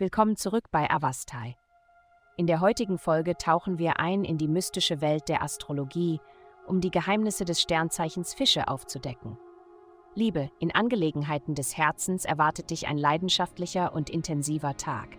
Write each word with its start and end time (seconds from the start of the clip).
Willkommen 0.00 0.34
zurück 0.34 0.70
bei 0.70 0.90
Avastai. 0.90 1.58
In 2.38 2.46
der 2.46 2.62
heutigen 2.62 2.96
Folge 2.96 3.36
tauchen 3.36 3.78
wir 3.78 4.00
ein 4.00 4.24
in 4.24 4.38
die 4.38 4.48
mystische 4.48 5.02
Welt 5.02 5.28
der 5.28 5.42
Astrologie, 5.42 6.22
um 6.66 6.80
die 6.80 6.90
Geheimnisse 6.90 7.44
des 7.44 7.60
Sternzeichens 7.60 8.32
Fische 8.32 8.68
aufzudecken. 8.68 9.36
Liebe, 10.14 10.48
in 10.58 10.74
Angelegenheiten 10.74 11.54
des 11.54 11.76
Herzens 11.76 12.24
erwartet 12.24 12.70
dich 12.70 12.88
ein 12.88 12.96
leidenschaftlicher 12.96 13.92
und 13.92 14.08
intensiver 14.08 14.74
Tag. 14.78 15.18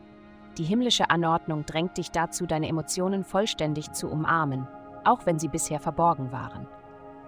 Die 0.58 0.64
himmlische 0.64 1.12
Anordnung 1.12 1.64
drängt 1.68 2.00
dich 2.00 2.10
dazu, 2.10 2.48
deine 2.48 2.68
Emotionen 2.68 3.24
vollständig 3.24 3.92
zu 3.92 4.10
umarmen, 4.10 4.68
auch 5.04 5.28
wenn 5.28 5.38
sie 5.38 5.50
bisher 5.50 5.80
verborgen 5.80 6.32
waren. 6.32 6.68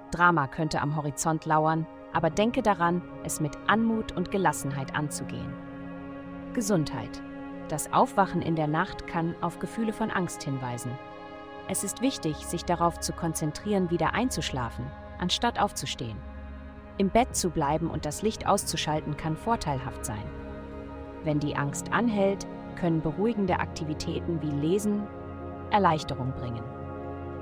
Drama 0.10 0.48
könnte 0.48 0.82
am 0.82 0.96
Horizont 0.96 1.46
lauern, 1.46 1.86
aber 2.14 2.32
denke 2.32 2.64
daran, 2.64 3.04
es 3.24 3.40
mit 3.40 3.56
Anmut 3.68 4.12
und 4.12 4.32
Gelassenheit 4.32 4.96
anzugehen. 4.96 5.54
Gesundheit. 6.56 7.22
Das 7.70 7.92
Aufwachen 7.94 8.42
in 8.42 8.56
der 8.56 8.68
Nacht 8.68 9.08
kann 9.08 9.36
auf 9.42 9.60
Gefühle 9.60 9.94
von 9.94 10.12
Angst 10.12 10.44
hinweisen. 10.44 10.92
Es 11.70 11.84
ist 11.84 12.02
wichtig, 12.02 12.36
sich 12.38 12.66
darauf 12.66 13.00
zu 13.00 13.14
konzentrieren, 13.14 13.90
wieder 13.90 14.14
einzuschlafen, 14.14 14.86
anstatt 15.20 15.60
aufzustehen. 15.60 16.18
Im 16.98 17.10
Bett 17.10 17.36
zu 17.36 17.50
bleiben 17.50 17.90
und 17.90 18.06
das 18.06 18.22
Licht 18.22 18.46
auszuschalten 18.46 19.18
kann 19.18 19.38
vorteilhaft 19.38 20.06
sein. 20.06 20.24
Wenn 21.24 21.40
die 21.40 21.56
Angst 21.56 21.92
anhält, 21.92 22.46
können 22.76 23.02
beruhigende 23.02 23.60
Aktivitäten 23.60 24.42
wie 24.42 24.52
Lesen 24.52 25.08
Erleichterung 25.72 26.34
bringen. 26.34 26.64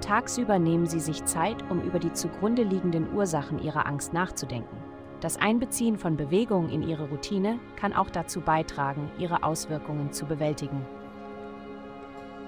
Tagsüber 0.02 0.60
nehmen 0.60 0.86
Sie 0.88 1.00
sich 1.00 1.26
Zeit, 1.26 1.64
um 1.70 1.82
über 1.82 2.00
die 2.00 2.14
zugrunde 2.14 2.64
liegenden 2.64 3.14
Ursachen 3.14 3.60
Ihrer 3.60 3.86
Angst 3.86 4.14
nachzudenken. 4.14 4.81
Das 5.22 5.38
Einbeziehen 5.38 6.00
von 6.00 6.18
Bewegung 6.18 6.70
in 6.70 6.82
Ihre 6.82 7.08
Routine 7.08 7.60
kann 7.76 7.94
auch 7.94 8.10
dazu 8.10 8.42
beitragen, 8.42 9.12
ihre 9.20 9.44
Auswirkungen 9.44 10.12
zu 10.12 10.26
bewältigen. 10.26 10.84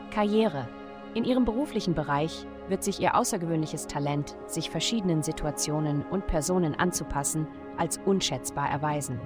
Karriere. 0.10 0.68
In 1.14 1.24
Ihrem 1.24 1.46
beruflichen 1.46 1.94
Bereich 1.94 2.48
wird 2.70 2.84
sich 2.84 3.00
Ihr 3.00 3.16
außergewöhnliches 3.16 3.86
Talent, 3.86 4.36
sich 4.48 4.72
verschiedenen 4.72 5.22
Situationen 5.22 6.04
und 6.10 6.26
Personen 6.26 6.74
anzupassen, 6.74 7.48
als 7.78 8.00
unschätzbar 8.06 8.70
erweisen. 8.72 9.20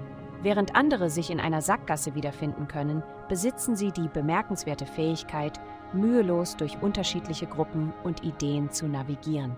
Während 0.43 0.75
andere 0.75 1.09
sich 1.09 1.29
in 1.29 1.39
einer 1.39 1.61
Sackgasse 1.61 2.15
wiederfinden 2.15 2.67
können, 2.67 3.01
besitzen 3.29 3.77
sie 3.77 3.91
die 3.91 4.09
bemerkenswerte 4.09 4.85
Fähigkeit, 4.85 5.59
mühelos 5.93 6.57
durch 6.57 6.81
unterschiedliche 6.81 7.47
Gruppen 7.47 7.93
und 8.03 8.25
Ideen 8.25 8.71
zu 8.71 8.87
navigieren. 8.87 9.55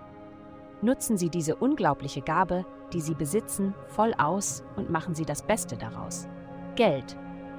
Nutzen 0.82 1.18
Sie 1.18 1.30
diese 1.30 1.56
unglaubliche 1.56 2.22
Gabe, 2.22 2.66
die 2.94 3.02
Sie 3.02 3.14
besitzen, 3.14 3.76
voll 3.88 4.14
aus 4.18 4.64
und 4.78 4.90
machen 4.90 5.14
Sie 5.14 5.26
das 5.26 5.42
Beste 5.42 5.76
daraus. 5.76 6.28
Geld. 6.76 7.18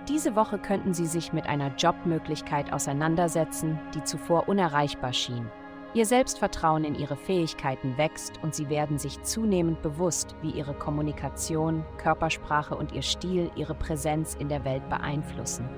Diese 0.09 0.35
Woche 0.35 0.59
könnten 0.59 0.95
Sie 0.95 1.07
sich 1.07 1.33
mit 1.35 1.47
einer 1.47 1.75
Jobmöglichkeit 1.77 2.73
auseinandersetzen, 2.73 3.79
die 3.95 4.03
zuvor 4.05 4.49
unerreichbar 4.49 5.13
schien. 5.13 5.51
Ihr 5.93 6.07
Selbstvertrauen 6.07 6.85
in 6.85 6.95
Ihre 6.95 7.17
Fähigkeiten 7.17 7.99
wächst 7.99 8.43
und 8.43 8.55
Sie 8.55 8.71
werden 8.71 8.99
sich 8.99 9.23
zunehmend 9.23 9.83
bewusst, 9.83 10.35
wie 10.41 10.53
Ihre 10.53 10.73
Kommunikation, 10.73 11.85
Körpersprache 11.99 12.75
und 12.75 12.93
Ihr 12.93 13.03
Stil 13.03 13.51
Ihre 13.57 13.75
Präsenz 13.75 14.35
in 14.35 14.49
der 14.49 14.65
Welt 14.65 14.89
beeinflussen. 14.89 15.69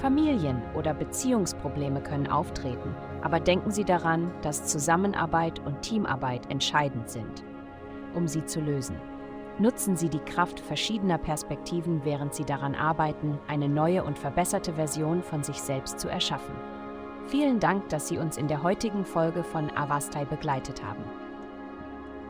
Familien- 0.00 0.62
oder 0.74 0.94
Beziehungsprobleme 0.94 2.00
können 2.00 2.26
auftreten, 2.26 2.94
aber 3.20 3.38
denken 3.38 3.70
Sie 3.70 3.84
daran, 3.84 4.30
dass 4.40 4.66
Zusammenarbeit 4.66 5.58
und 5.66 5.82
Teamarbeit 5.82 6.50
entscheidend 6.50 7.10
sind, 7.10 7.44
um 8.14 8.26
sie 8.26 8.44
zu 8.46 8.60
lösen. 8.60 8.96
Nutzen 9.58 9.96
Sie 9.96 10.08
die 10.08 10.20
Kraft 10.20 10.58
verschiedener 10.58 11.18
Perspektiven, 11.18 12.00
während 12.02 12.32
Sie 12.34 12.44
daran 12.44 12.74
arbeiten, 12.74 13.38
eine 13.46 13.68
neue 13.68 14.02
und 14.02 14.18
verbesserte 14.18 14.72
Version 14.72 15.22
von 15.22 15.42
sich 15.42 15.60
selbst 15.60 16.00
zu 16.00 16.08
erschaffen. 16.08 16.54
Vielen 17.26 17.60
Dank, 17.60 17.90
dass 17.90 18.08
Sie 18.08 18.16
uns 18.16 18.38
in 18.38 18.48
der 18.48 18.62
heutigen 18.62 19.04
Folge 19.04 19.44
von 19.44 19.70
Avastai 19.76 20.24
begleitet 20.24 20.82
haben. 20.82 21.04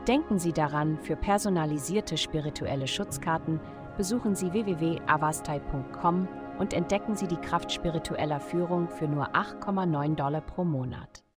Denken 0.08 0.40
Sie 0.40 0.52
daran, 0.52 0.98
für 0.98 1.14
personalisierte 1.14 2.16
spirituelle 2.16 2.88
Schutzkarten 2.88 3.60
besuchen 4.00 4.34
Sie 4.34 4.50
www.avastai.com 4.50 6.26
und 6.58 6.72
entdecken 6.72 7.16
Sie 7.16 7.26
die 7.26 7.36
Kraft 7.36 7.70
spiritueller 7.70 8.40
Führung 8.40 8.88
für 8.88 9.06
nur 9.06 9.34
8,9 9.34 10.14
Dollar 10.14 10.40
pro 10.40 10.64
Monat. 10.64 11.22